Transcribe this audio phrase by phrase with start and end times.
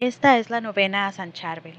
[0.00, 1.74] Esta es la novena a San Charbel.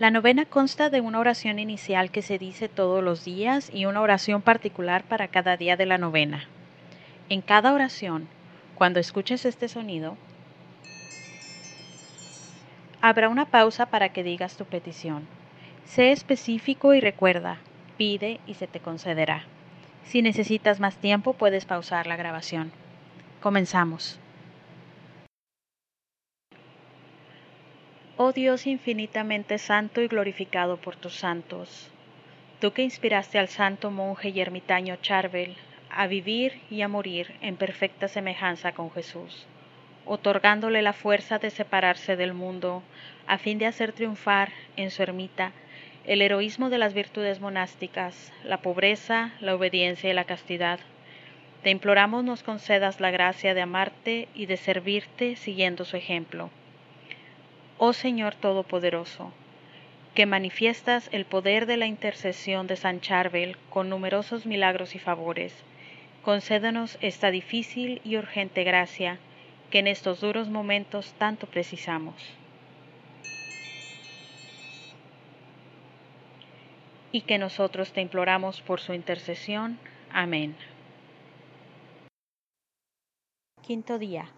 [0.00, 4.00] La novena consta de una oración inicial que se dice todos los días y una
[4.00, 6.48] oración particular para cada día de la novena.
[7.28, 8.26] En cada oración,
[8.74, 10.16] cuando escuches este sonido,
[13.00, 15.28] habrá una pausa para que digas tu petición.
[15.84, 17.58] Sé específico y recuerda,
[17.96, 19.44] pide y se te concederá.
[20.02, 22.72] Si necesitas más tiempo, puedes pausar la grabación.
[23.40, 24.18] Comenzamos.
[28.18, 31.90] Oh Dios infinitamente santo y glorificado por tus santos,
[32.60, 35.56] tú que inspiraste al santo monje y ermitaño Charbel
[35.88, 39.46] a vivir y a morir en perfecta semejanza con Jesús,
[40.04, 42.82] otorgándole la fuerza de separarse del mundo
[43.26, 45.52] a fin de hacer triunfar en su ermita
[46.04, 50.80] el heroísmo de las virtudes monásticas, la pobreza, la obediencia y la castidad.
[51.62, 56.50] Te imploramos nos concedas la gracia de amarte y de servirte siguiendo su ejemplo
[57.84, 59.32] oh Señor Todopoderoso,
[60.14, 65.52] que manifiestas el poder de la intercesión de San Charbel con numerosos milagros y favores,
[66.22, 69.18] concédenos esta difícil y urgente gracia
[69.72, 72.14] que en estos duros momentos tanto precisamos.
[77.10, 79.76] Y que nosotros te imploramos por su intercesión.
[80.12, 80.54] Amén.
[83.60, 84.30] Quinto día.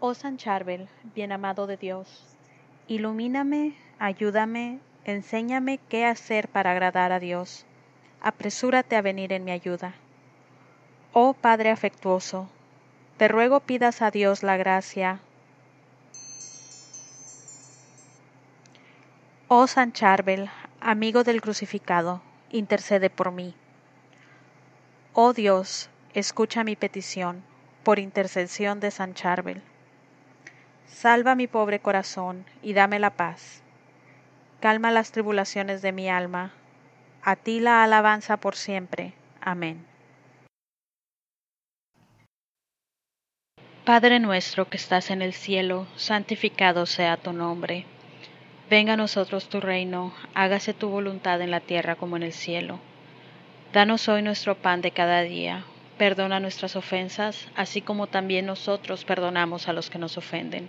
[0.00, 2.37] Oh San Charbel, bien amado de Dios,
[2.88, 7.66] ilumíname, ayúdame, enséñame qué hacer para agradar a Dios.
[8.20, 9.94] Apresúrate a venir en mi ayuda.
[11.12, 12.48] Oh Padre afectuoso,
[13.18, 15.20] te ruego pidas a Dios la gracia.
[19.48, 20.50] Oh San Charbel,
[20.80, 23.54] amigo del crucificado, intercede por mí.
[25.12, 27.42] Oh Dios, escucha mi petición,
[27.82, 29.62] por intercesión de San Charbel.
[31.00, 33.62] Salva mi pobre corazón y dame la paz.
[34.58, 36.50] Calma las tribulaciones de mi alma.
[37.22, 39.12] A ti la alabanza por siempre.
[39.40, 39.86] Amén.
[43.84, 47.86] Padre nuestro que estás en el cielo, santificado sea tu nombre.
[48.68, 52.80] Venga a nosotros tu reino, hágase tu voluntad en la tierra como en el cielo.
[53.72, 55.64] Danos hoy nuestro pan de cada día.
[55.96, 60.68] Perdona nuestras ofensas, así como también nosotros perdonamos a los que nos ofenden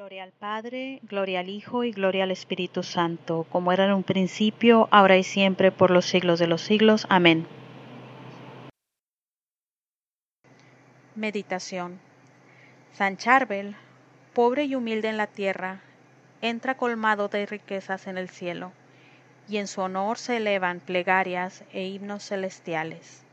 [0.00, 4.02] Gloria al Padre, gloria al Hijo y gloria al Espíritu Santo, como era en un
[4.02, 7.06] principio, ahora y siempre, por los siglos de los siglos.
[7.10, 7.46] Amén.
[11.14, 12.00] Meditación.
[12.92, 13.76] San Charbel,
[14.32, 15.82] pobre y humilde en la tierra,
[16.40, 18.72] entra colmado de riquezas en el cielo,
[19.50, 23.26] y en su honor se elevan plegarias e himnos celestiales.